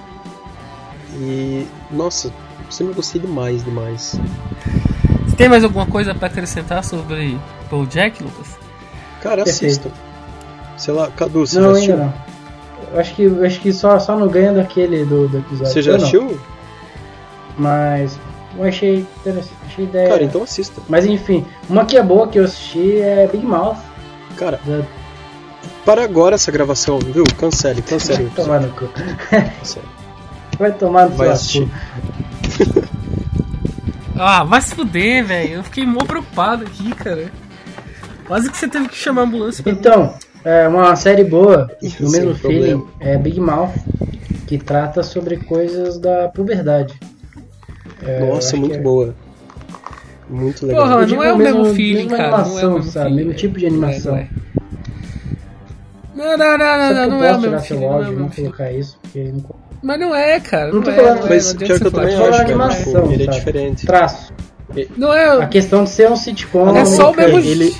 [1.15, 2.33] E nossa,
[2.71, 4.19] sempre gostei demais, demais.
[5.27, 7.39] Você tem mais alguma coisa para acrescentar sobre
[7.71, 8.59] BoJack, Lucas?
[9.23, 9.91] Cara, assista.
[10.77, 11.95] Sei lá, Cadu, você não, já assistiu?
[11.95, 12.31] ainda não.
[12.93, 15.73] Eu acho que, eu acho que só, só não ganha daquele do, do episódio.
[15.73, 16.41] Você já assistiu?
[17.57, 18.19] Mas
[18.57, 20.09] eu achei interessante, achei ideia.
[20.09, 20.81] Cara, então assista.
[20.89, 23.77] Mas enfim, uma que é boa que eu assisti é Big Mouth.
[24.37, 24.83] Cara, Da...
[25.85, 27.25] para agora essa gravação, viu?
[27.39, 28.25] Cancele, cancele.
[28.25, 28.89] o Vai tomar no cu.
[29.59, 29.85] Cancele.
[30.59, 31.69] Vai tomar no Vai assistir.
[31.69, 32.30] cu.
[34.23, 35.55] Ah, vai se fuder, velho.
[35.55, 37.31] Eu fiquei mó preocupado aqui, cara.
[38.27, 41.95] Quase que você teve que chamar a ambulância pra Então, é uma série boa, Ih,
[41.99, 43.73] no mesmo feeling, é Big Mouth,
[44.47, 47.01] que trata sobre coisas da puberdade.
[48.03, 49.15] É, Nossa, muito é- boa.
[50.29, 50.83] Muito legal.
[50.83, 52.29] Porra, não é o mesmo- mesmo feeling, mesma cara.
[52.31, 53.07] Não é o animação, mesmo sabe?
[53.07, 53.25] feeling.
[53.25, 54.13] Mesmo tipo de animação.
[56.15, 56.59] Não, é, não é.
[56.59, 57.81] não, não, não, não, não, eu não é o posso mesmo tirar seu feeling.
[57.81, 58.51] Não é o áudio não mesmo feeling.
[58.51, 59.70] colocar isso, porque não...
[59.83, 60.73] Mas não é, cara.
[60.73, 62.25] Não tô é, falando, não é, Mas não adianta pior que eu também que acho,
[62.31, 62.45] na cara.
[62.49, 63.39] animação, Tipo, ele é sabe?
[63.39, 63.87] diferente.
[63.87, 64.33] Traço.
[64.97, 65.43] Não é.
[65.43, 66.77] A questão de ser um sitcom.
[66.77, 67.39] É só o mesmo.
[67.39, 67.75] ele-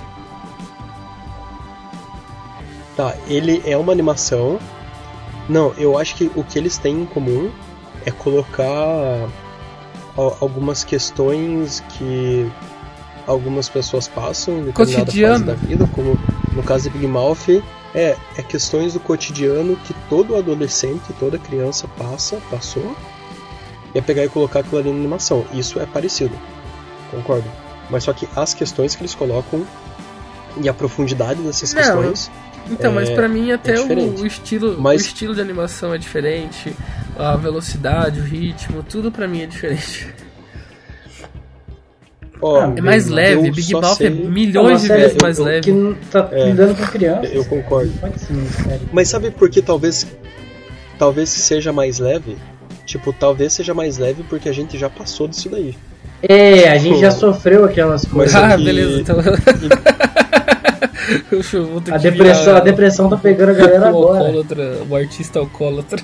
[2.97, 4.59] Tá, ele é uma animação.
[5.49, 7.51] Não, eu acho que o que eles têm em comum
[8.05, 9.29] é colocar
[10.17, 12.51] al- algumas questões que
[13.27, 15.35] algumas pessoas passam em determinada Cotidiano.
[15.35, 16.19] fase da vida, como
[16.53, 17.63] no caso de Big Mouth,
[17.95, 22.95] é, é questões do cotidiano que todo adolescente, toda criança passa, passou,
[23.95, 25.45] e é pegar e colocar aquilo ali na animação.
[25.53, 26.39] Isso é parecido,
[27.11, 27.51] concordo.
[27.91, 29.67] Mas só que as questões que eles colocam
[30.63, 32.31] e a profundidade dessas Não, questões
[32.71, 34.23] Então, mas É- pra mim até o, diferente.
[34.23, 36.73] o estilo, Mas- o estilo de animação é diferente,
[37.19, 40.07] a velocidade, o ritmo, tudo pra mim é diferente.
[42.43, 45.61] Ah, É mais leve, Big Mouth é É milhões de vezes mais eu- leve.
[45.63, 46.45] Que não tá É.
[46.47, 47.27] lidando com criança.
[47.27, 47.93] Eu concordo.
[48.01, 48.35] Pode ser.
[48.93, 50.07] Mas sabe por que talvez
[50.99, 52.37] talvez seja mais leve?
[52.87, 55.77] Tipo, talvez seja mais leve porque a gente já passou disso daí.
[56.23, 57.01] É, a gente Pô.
[57.01, 58.35] já sofreu aquelas coisas.
[58.35, 59.17] Mas ah, aqui- beleza, então.
[61.53, 64.19] Eu vou ter A que depressão, virar a depressão tá pegando a galera o agora.
[64.19, 65.99] alcoólatra, o artista alcoólatra.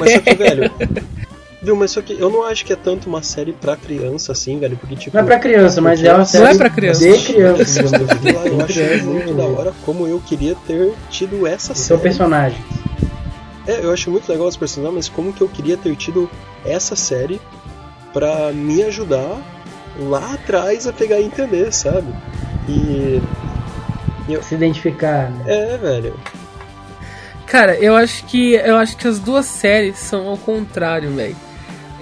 [0.00, 0.70] Mas só que, velho.
[1.62, 4.58] Viu, mas só que eu não acho que é tanto uma série pra criança assim,
[4.58, 5.16] velho, porque tipo.
[5.16, 7.00] Não é pra criança, mas é uma não série é pra criança.
[7.00, 7.62] de criança.
[7.62, 7.80] assim.
[7.80, 12.00] eu acho muito tem da hora como eu queria ter tido essa São série.
[12.00, 12.64] personagens.
[13.68, 16.28] É, eu acho muito legal os personagens, mas como que eu queria ter tido
[16.64, 17.40] essa série
[18.12, 19.40] pra me ajudar
[20.00, 22.12] lá atrás a pegar e entender, sabe?
[22.68, 23.22] E.
[24.42, 25.44] Se identificar, né?
[25.46, 26.14] É, velho.
[27.46, 31.36] Cara, eu acho que eu acho que as duas séries são ao contrário, velho.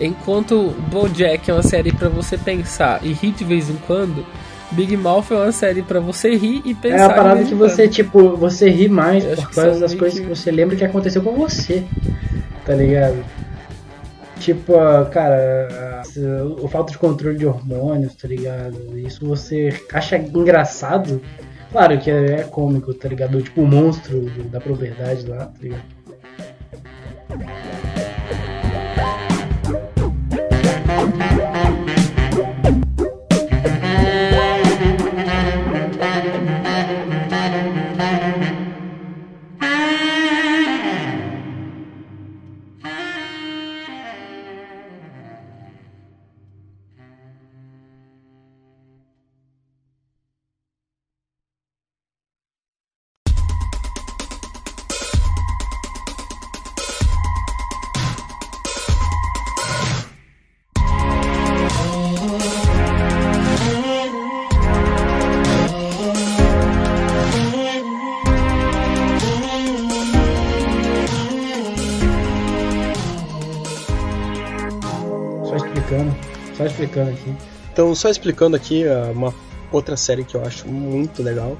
[0.01, 4.25] Enquanto BoJack é uma série pra você pensar e rir de vez em quando,
[4.73, 6.97] Big Mouth é uma série pra você rir e pensar.
[6.97, 10.25] É a parada que você, tipo, você ri mais Eu por causa das coisas que-
[10.27, 11.85] que você lembra que aconteceu com você.
[12.65, 13.17] Tá ligado?
[14.39, 18.99] Tipo, ah, cara, a- o falta de controle de hormônios, tá ligado?
[18.99, 21.21] Isso você acha engraçado.
[21.71, 23.41] Claro que é, é cômico, tá ligado?
[23.43, 25.83] Tipo o monstro da propriedade lá, tá ligado?
[77.09, 77.35] Aqui.
[77.73, 79.35] Então, só explicando aqui ah, uma
[79.73, 81.57] outra série que eu acho muito legal,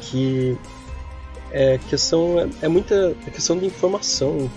[0.00, 0.56] que
[1.50, 4.50] é questão é, é muita é questão de informação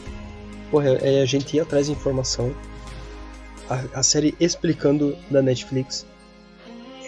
[0.75, 2.53] porra, é a gente ir atrás de informação.
[3.69, 6.05] A, a série explicando da Netflix,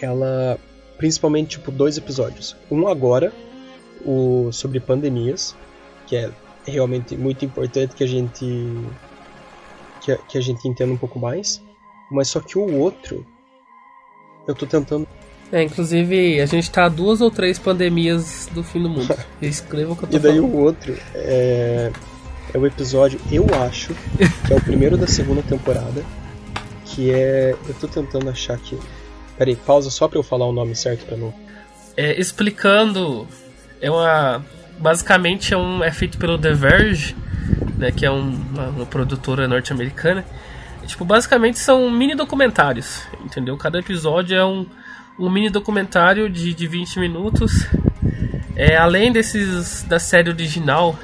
[0.00, 0.58] ela
[0.96, 2.56] principalmente tipo dois episódios.
[2.70, 3.32] Um agora,
[4.04, 5.54] o sobre pandemias,
[6.06, 6.30] que é
[6.66, 8.46] realmente muito importante que a gente
[10.00, 11.62] que que a gente entenda um pouco mais.
[12.10, 13.24] Mas só que o outro,
[14.46, 15.06] eu tô tentando
[15.52, 19.14] É, inclusive, a gente tá a duas ou três pandemias do fim do mundo.
[19.42, 20.54] Escreva o que eu tô E daí falando.
[20.54, 21.90] o outro é,
[22.54, 23.94] é o episódio, eu acho,
[24.46, 26.02] que é o primeiro da segunda temporada,
[26.84, 27.54] que é.
[27.68, 28.78] Eu tô tentando achar aqui.
[29.36, 31.32] Peraí, pausa só pra eu falar o nome certo pra não.
[31.96, 33.26] É, explicando,
[33.80, 34.44] é uma.
[34.78, 37.16] Basicamente é, um, é feito pelo The Verge,
[37.76, 40.24] né, que é um- uma, uma produtora norte-americana.
[40.88, 43.58] Tipo, basicamente são mini documentários, entendeu?
[43.58, 44.66] Cada episódio é um,
[45.18, 47.66] um mini documentário de, de 20 minutos.
[48.56, 50.98] É, além desses da série original,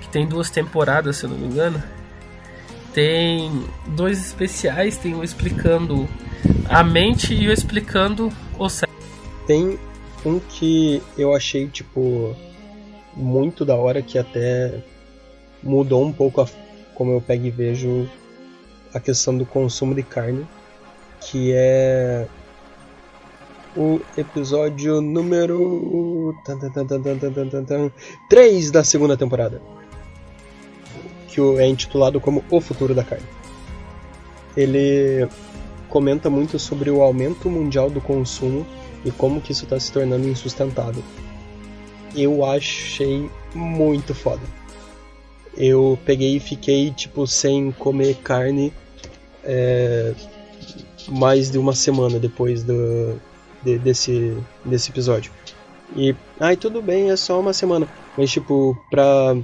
[0.00, 1.80] que tem duas temporadas, se eu não me engano,
[2.94, 6.08] tem dois especiais, tem um explicando
[6.66, 8.98] a mente e o explicando o cérebro.
[9.46, 9.78] Tem
[10.24, 12.34] um que eu achei, tipo,
[13.14, 14.82] muito da hora, que até
[15.62, 16.48] mudou um pouco a,
[16.94, 18.08] como eu pego e vejo
[18.94, 20.46] a questão do consumo de carne,
[21.20, 22.26] que é
[23.76, 26.32] o episódio número
[28.30, 29.60] 3 da segunda temporada,
[31.28, 33.26] que é intitulado como O Futuro da Carne.
[34.56, 35.28] Ele
[35.88, 38.64] comenta muito sobre o aumento mundial do consumo
[39.04, 41.02] e como que isso está se tornando insustentável.
[42.14, 44.42] Eu achei muito foda.
[45.56, 48.72] Eu peguei e fiquei tipo sem comer carne
[49.44, 50.14] é,
[51.08, 53.20] mais de uma semana depois do,
[53.62, 55.30] de- desse, desse episódio.
[55.96, 57.86] E, ai, tudo bem, é só uma semana.
[58.16, 59.36] Mas, tipo, pra,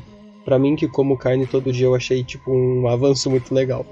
[0.44, 3.84] pra mim que como carne todo dia, eu achei, tipo, um avanço muito legal.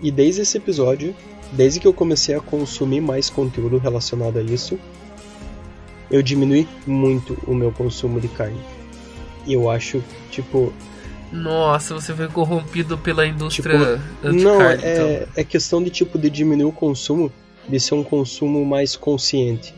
[0.00, 1.14] E desde esse episódio,
[1.52, 4.78] desde que eu comecei a consumir mais conteúdo relacionado a isso,
[6.10, 8.60] eu diminui muito o meu consumo de carne.
[9.46, 10.72] E eu acho, tipo,
[11.36, 14.62] Nossa, você foi corrompido pela indústria Tipo, não, então.
[14.82, 17.32] é, é questão de tipo de diminuir o consumo,
[17.68, 19.74] de ser um consumo mais consciente.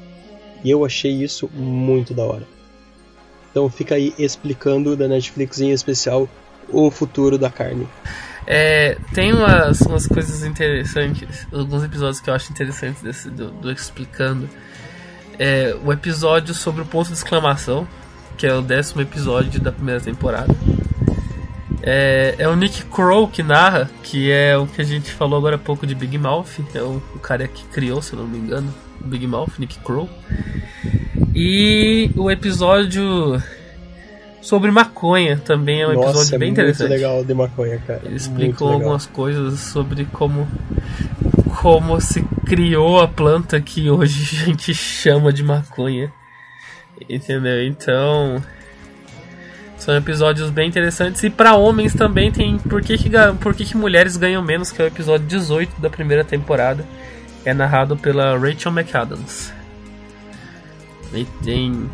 [0.64, 2.46] E eu achei isso muito da hora.
[3.50, 6.28] Então fica aí explicando da Netflix em especial
[6.68, 7.88] o futuro da carne.
[8.46, 13.70] É, tem umas, umas coisas interessantes, alguns episódios que eu acho interessantes desse, do, do
[13.70, 14.48] Explicando.
[15.38, 17.86] É, o episódio sobre o ponto de exclamação,
[18.36, 20.54] que é o décimo episódio da primeira temporada.
[21.90, 25.56] É, é o Nick Crow que narra, que é o que a gente falou agora
[25.56, 26.60] há pouco de Big Mouth.
[26.74, 30.06] É o, o cara que criou, se não me engano, o Big Mouth, Nick Crow.
[31.34, 33.42] E o episódio
[34.42, 36.90] sobre maconha também é um episódio Nossa, é bem muito interessante.
[36.90, 38.02] legal de maconha, cara.
[38.04, 40.46] Ele explicou algumas coisas sobre como
[41.62, 46.12] como se criou a planta que hoje a gente chama de maconha.
[47.08, 47.64] Entendeu?
[47.64, 48.42] Então,
[49.78, 53.10] são episódios bem interessantes e para homens também tem por que que,
[53.40, 56.84] por que que mulheres ganham menos, que é o episódio 18 da primeira temporada.
[57.44, 59.52] É narrado pela Rachel McAdams.
[61.14, 61.88] E tem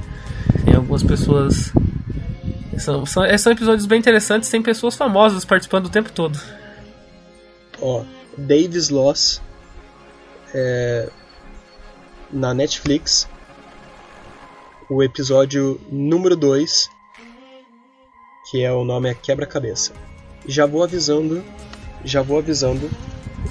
[0.65, 1.73] tem algumas pessoas
[2.79, 6.41] são, são, é, são episódios bem interessantes, tem pessoas famosas participando o tempo todo.
[7.81, 8.05] Ó,
[8.37, 9.41] Davis Loss
[10.55, 11.09] é,
[12.33, 13.29] na Netflix.
[14.89, 16.91] O episódio número 2,
[18.51, 19.93] que é o nome é Quebra-Cabeça.
[20.47, 21.43] Já vou avisando,
[22.05, 22.91] já vou avisando.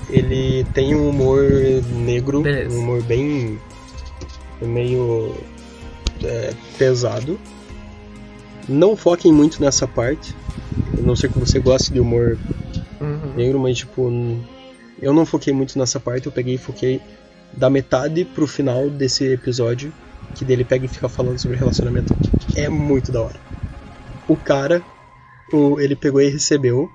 [0.10, 1.44] Ele tem um humor
[1.92, 2.76] negro, Beleza.
[2.76, 3.60] um humor bem
[4.62, 5.36] meio
[6.24, 7.40] é, pesado.
[8.68, 10.36] Não foquem muito nessa parte.
[10.98, 12.38] A não ser que você goste de humor
[13.36, 14.12] negro, mas tipo,
[15.02, 17.02] eu não foquei muito nessa parte, eu peguei e foquei
[17.52, 19.94] da metade pro final desse episódio,
[20.36, 22.16] que dele pega e fica falando sobre relacionamento.
[22.56, 23.40] É muito da hora.
[24.28, 24.84] O cara,
[25.52, 26.89] o, ele pegou e recebeu,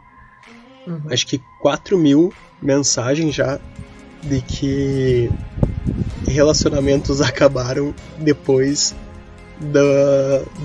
[1.11, 2.33] acho que 4 mil
[2.63, 3.59] mensagens já
[4.23, 5.31] de que
[6.27, 8.95] relacionamentos acabaram depois
[9.61, 9.81] da,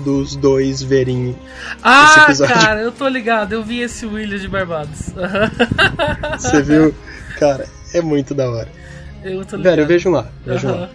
[0.04, 1.38] dos dois verem Esse
[1.82, 2.54] Ah, episódio.
[2.54, 5.12] cara, eu tô ligado, eu vi esse William de Barbados.
[6.38, 6.94] Você viu?
[7.38, 8.68] Cara, é muito da hora.
[9.24, 9.76] eu tô ligado.
[9.76, 10.80] Velho, vejam lá, vejam Aham.
[10.82, 10.90] lá.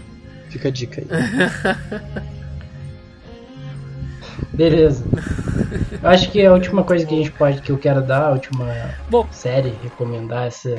[0.49, 1.07] Fica a dica aí.
[4.53, 5.05] Beleza.
[6.01, 8.31] Eu acho que a última coisa que a gente pode, que eu quero dar, a
[8.31, 8.65] última
[9.09, 10.77] Bom, série, recomendar essa.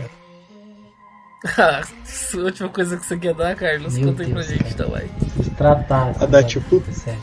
[1.57, 1.83] a
[2.37, 5.09] última coisa que você quer dar, Carlos, Meu conta aí pra gente, então, vai.
[5.57, 6.15] tratar.
[6.21, 6.83] A da tipo?
[6.93, 7.19] série.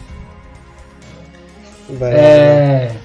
[1.89, 2.13] Vai.
[2.13, 2.95] É.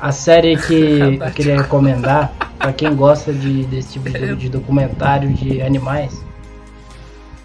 [0.00, 5.32] A série que eu queria recomendar, pra quem gosta de, desse tipo de, de documentário
[5.32, 6.24] de animais,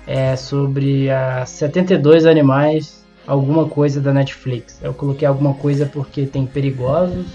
[0.05, 4.81] é sobre a 72 animais, alguma coisa da Netflix.
[4.81, 7.27] Eu coloquei alguma coisa porque tem perigosos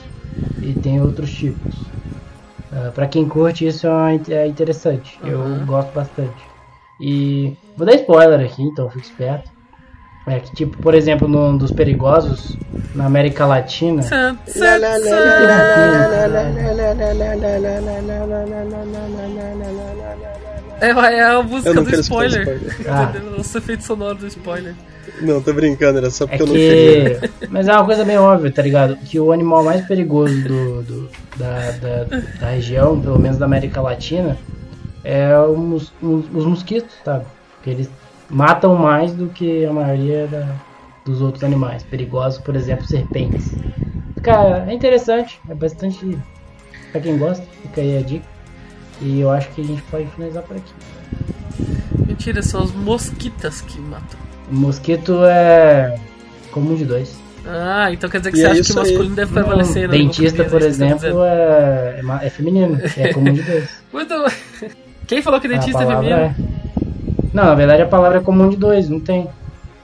[0.63, 1.75] e tem outros tipos.
[2.71, 5.65] Uh, para quem curte isso é, é interessante, eu Uhum.
[5.67, 6.45] gosto bastante.
[7.01, 9.51] E vou dar spoiler aqui, então fique esperto.
[10.27, 12.57] É que tipo, por exemplo, num dos perigosos
[12.95, 14.03] na América Latina,
[20.81, 22.41] É, é a música do spoiler.
[22.41, 22.77] spoiler.
[22.89, 23.03] Ah.
[23.15, 23.41] Entendeu?
[23.41, 24.75] Os efeitos sonoros do spoiler.
[25.21, 27.47] Não, tô brincando, era só É porque eu não que.
[27.49, 28.97] Mas é uma coisa bem óbvia, tá ligado?
[28.97, 32.05] Que o animal mais perigoso do, do- da, da,
[32.41, 34.37] da região, pelo menos da América Latina,
[35.03, 37.25] é o mos- os, os mosquitos, sabe?
[37.57, 37.91] Porque eles
[38.31, 40.55] matam mais do que a maioria da-
[41.05, 41.83] dos outros animais.
[41.83, 43.53] Perigosos, por exemplo, serpentes.
[44.23, 46.19] Cara, é interessante, é bastante.
[46.93, 48.25] Pra quem gosta, fica aí a dica.
[49.01, 50.73] E eu acho que a gente pode finalizar por aqui.
[52.07, 54.19] Mentira, são os mosquitas que matam.
[54.51, 55.99] O mosquito é
[56.51, 57.19] comum de dois.
[57.47, 58.85] Ah, então quer dizer que E você é acha que o isso aí.
[58.91, 59.99] masculino deve prevalecer, Não, né?
[60.03, 62.79] Dentista, No por é exemplo, é, é é feminino.
[62.97, 63.71] É comum de dois.
[63.93, 64.15] Muito...
[65.07, 66.17] Quem falou que dentista é feminino?
[66.17, 66.35] é.
[67.33, 69.29] Não, na verdade a palavra é comum de dois, não tem.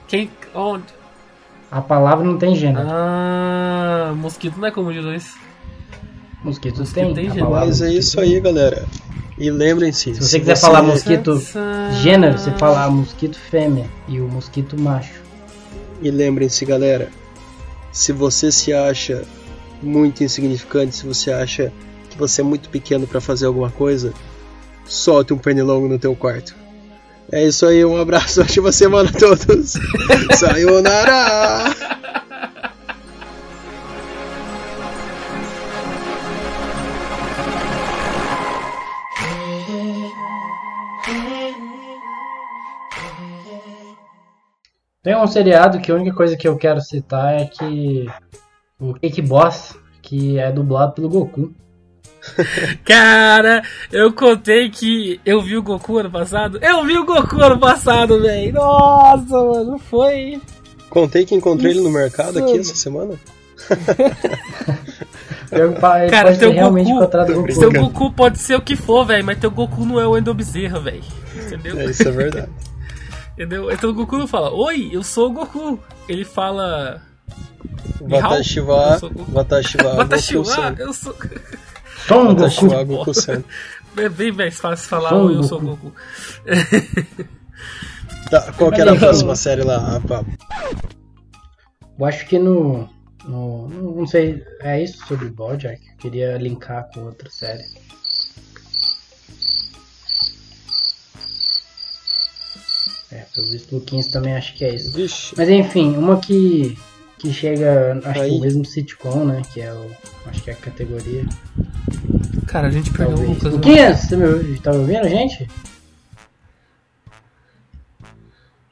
[0.07, 0.29] Quem.
[0.53, 0.83] Onde?
[1.71, 2.87] A palavra não tem gênero.
[2.89, 5.35] Ah, mosquito não é comum de dois.
[6.45, 7.31] Mosquito, mosquito tem.
[7.31, 8.85] tem palavra Mas é isso aí, galera.
[9.35, 10.13] E lembrem-se.
[10.13, 11.41] Se você quiser falar mosquito
[12.03, 15.23] gênero, você fala mosquito fêmea e o mosquito macho.
[16.01, 17.09] E lembrem-se, galera.
[17.91, 19.23] Se você se acha
[19.81, 21.73] muito insignificante, se você acha
[22.11, 24.13] que você é muito pequeno pra fazer alguma coisa,
[24.85, 26.55] solte um pernilongo no teu quarto.
[27.31, 29.73] É isso aí, um abraço, ótima semana a todos.
[30.37, 31.94] Sayonara!
[45.05, 48.07] Tem um seriado que a única coisa que eu quero citar é que
[48.79, 51.53] o Cake Boss, que é dublado pelo Goku.
[52.83, 56.57] Cara, eu contei que eu vi o Goku ano passado.
[56.59, 58.51] Eu vi o Goku ano passado, velho.
[58.53, 60.41] Nossa, mano, foi.
[60.89, 62.71] Contei que encontrei ele no mercado aqui Isso.
[62.71, 63.13] essa semana.
[65.51, 65.73] Eu,
[66.09, 67.51] Cara, teu Goku- encontrado o Goku.
[67.51, 67.71] Seu.
[67.71, 70.79] Goku pode ser o que for, velho, mas teu Goku não é o Wendel Bezerra,
[70.79, 71.03] velho.
[71.45, 71.79] Entendeu?
[71.79, 72.49] É, isso é verdade.
[73.35, 73.69] Entendeu?
[73.71, 75.79] Então o Goku não fala, oi, eu sou o Goku.
[76.07, 77.01] Ele fala.
[78.01, 79.31] Watashiwa, Eu sou Goku.
[79.33, 80.61] Watashiwa, Watashi Goku-san.
[80.61, 81.13] wa, eu sou.
[82.07, 82.41] Son Goku.
[82.41, 83.43] Watashiwa, Goku-san.
[83.97, 85.93] É bem mais fácil falar, oi, eu sou o Goku.
[85.93, 87.25] Goku.
[88.29, 90.33] Tá, qual que era a próxima série lá, Pablo?
[91.99, 92.89] Eu acho que no,
[93.23, 94.43] no- Não sei.
[94.61, 95.79] É isso sobre o Bojack?
[95.91, 97.63] Eu queria linkar com outra série.
[103.11, 104.91] É, pelo visto o 15 também acho que é isso.
[104.93, 106.77] Vixe, Mas enfim, uma que.
[107.17, 108.31] Que chega, acho que Aí.
[108.37, 109.41] o mesmo sitcom, né?
[109.53, 109.89] Que é o.
[110.27, 111.25] Acho que é a categoria.
[112.45, 113.29] Cara, a gente perdeu o Talvez.
[113.29, 113.43] Lucas.
[113.43, 113.49] né?
[113.51, 115.47] Luquinhas, você me ouve- tá me ouvindo, gente?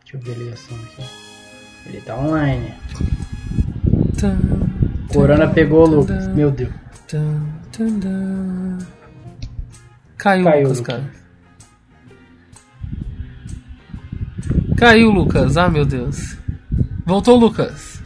[0.01, 1.03] Deixa eu ver a ligação aqui.
[1.87, 2.73] Ele tá online.
[4.19, 6.27] Tum, Corona pegou o Lucas.
[6.29, 6.71] Meu Deus.
[7.07, 7.39] tum.
[10.17, 10.95] Caiu, Caiu, Lucas, Lucas.
[10.95, 11.22] cara.
[14.83, 15.55] Caiu, Lucas.
[15.55, 16.35] Ah, meu Deus.
[17.05, 18.01] Voltou, Lucas.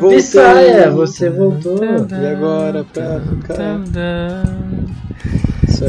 [0.00, 1.78] Voltei, Saia, é, você voltou.
[1.84, 3.78] E agora pra ficar.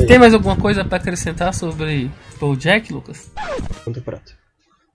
[0.07, 3.32] Tem mais alguma coisa para acrescentar sobre o Jack, Lucas?
[3.84, 4.34] Conta prato.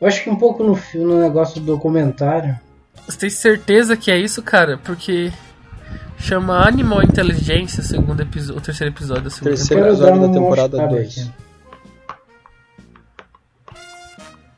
[0.01, 2.57] Eu acho que um pouco no, no negócio do documentário.
[3.09, 4.79] Você tem certeza que é isso, cara?
[4.79, 5.33] Porque
[6.17, 9.99] chama Animal Inteligência, segundo episódio, o terceiro episódio da segunda terceiro temporada.
[9.99, 11.44] Terceiro episódio da temporada 2.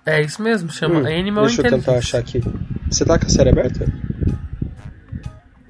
[0.07, 1.85] É isso mesmo, chama Hum, Animal deixa eu Intelligence.
[1.87, 2.41] tentar achar aqui.
[2.89, 3.87] Você tá com a série aberta?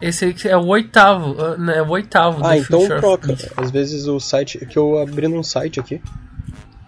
[0.01, 3.35] Esse aí é o oitavo, ah, né, é o oitavo Ah, do então troca.
[3.57, 4.59] Às vezes o site.
[4.67, 6.03] Que eu abri num site aqui.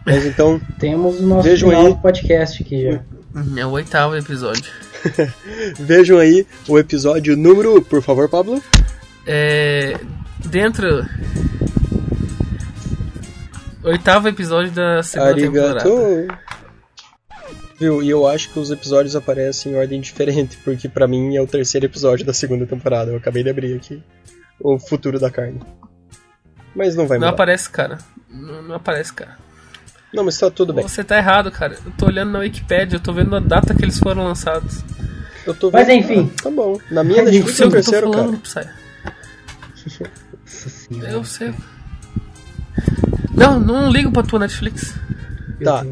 [0.05, 1.95] Mas então, Temos o nosso Vejam aí.
[1.97, 3.01] podcast aqui.
[3.35, 4.71] Hum, É o oitavo episódio.
[5.81, 7.81] vejam aí o episódio número.
[7.81, 8.63] Por favor, Pablo.
[9.27, 9.97] É.
[10.45, 11.07] Dentro.
[13.83, 15.83] Oitavo episódio da segunda temporada.
[17.79, 18.03] Viu?
[18.03, 21.47] E eu acho que os episódios aparecem em ordem diferente, porque pra mim é o
[21.47, 23.11] terceiro episódio da segunda temporada.
[23.13, 24.03] Eu acabei de abrir aqui
[24.61, 25.61] o futuro da carne.
[26.75, 27.35] Mas não vai Não mudar.
[27.35, 27.99] aparece, cara.
[28.29, 29.37] Não, não aparece, cara.
[30.13, 30.83] Não, mas tá tudo bem.
[30.89, 31.77] Você tá errado, cara.
[31.85, 34.83] Eu tô olhando na Wikipedia, eu tô vendo a data que eles foram lançados.
[35.47, 36.33] Eu tô Mas vendo- enfim.
[36.39, 36.79] Ah, tá bom.
[36.91, 38.25] Na minha Mas Netflix é o eu tô terceiro, cara.
[38.25, 38.75] falando, senhora.
[41.13, 41.55] Eu sei.
[43.35, 44.95] Não, não ligo pra tua Netflix.
[45.63, 45.85] Tá.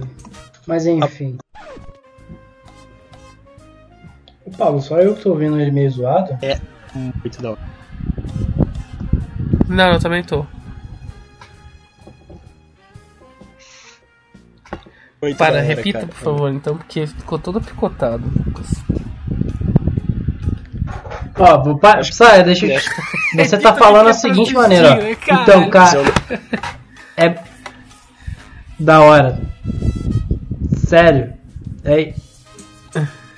[0.66, 1.38] Mas enfim.
[4.44, 6.36] O Paulo, só eu que tô vendo ele meio zoado.
[6.94, 7.60] Muito da hora.
[9.68, 10.46] Não, eu também tô.
[15.20, 16.12] Muito Para, hora, repita, cara.
[16.12, 18.22] por favor, então, porque ficou todo picotado.
[21.38, 22.02] Ó, vou pa...
[22.02, 22.80] Sai, deixa eu...
[23.36, 25.34] Você tá falando da seguinte maneira, ó.
[25.42, 26.00] Então, cara,
[27.16, 27.38] é
[28.78, 29.45] da hora.
[30.86, 31.32] Sério.
[31.84, 32.14] É...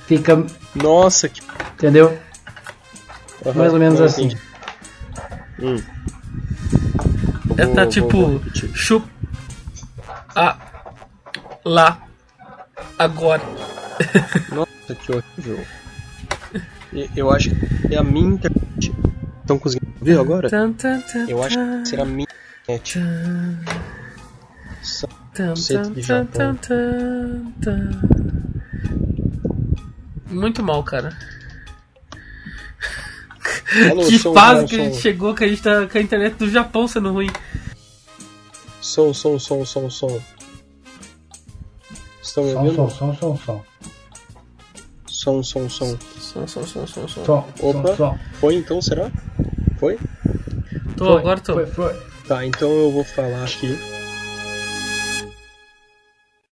[0.06, 0.44] Fica,
[0.74, 1.40] Nossa, que.
[1.74, 2.18] entendeu?
[3.44, 4.30] Aham, Mais ou menos assim.
[5.60, 5.76] Hum.
[7.56, 8.40] É, tá vou- tipo.
[8.88, 9.02] vou.
[10.34, 10.56] A.
[11.64, 12.02] Lá.
[12.98, 13.42] Agora.
[14.52, 15.64] Nossa, que horrível.
[17.14, 18.92] Eu acho que é a minha internet.
[19.40, 20.48] Estão conseguindo ouvir agora?
[21.28, 22.26] Eu acho que será a minha
[22.62, 22.98] internet.
[24.82, 25.08] Só-
[25.46, 26.58] Conceito de Japão.
[30.30, 31.16] Muito mal, cara.
[33.90, 35.00] Alô, que som, fase som, que a gente som.
[35.02, 37.30] chegou que a gente tá com a internet do Japão sendo ruim.
[38.80, 40.20] Som, som, som, som, som.
[42.22, 42.90] Estão me Som, ouvindo?
[42.90, 43.60] som, som, som, som.
[45.06, 45.98] Som, som, som.
[46.18, 47.24] Som, som, som, som, som.
[47.24, 47.88] Som, Opa.
[47.88, 48.18] som, som.
[48.40, 49.10] Foi então, será?
[49.78, 49.98] Foi?
[50.96, 51.54] Tô, Foi, agora tô.
[51.54, 51.94] Foi, foi.
[52.26, 53.78] Tá, então eu vou falar aqui.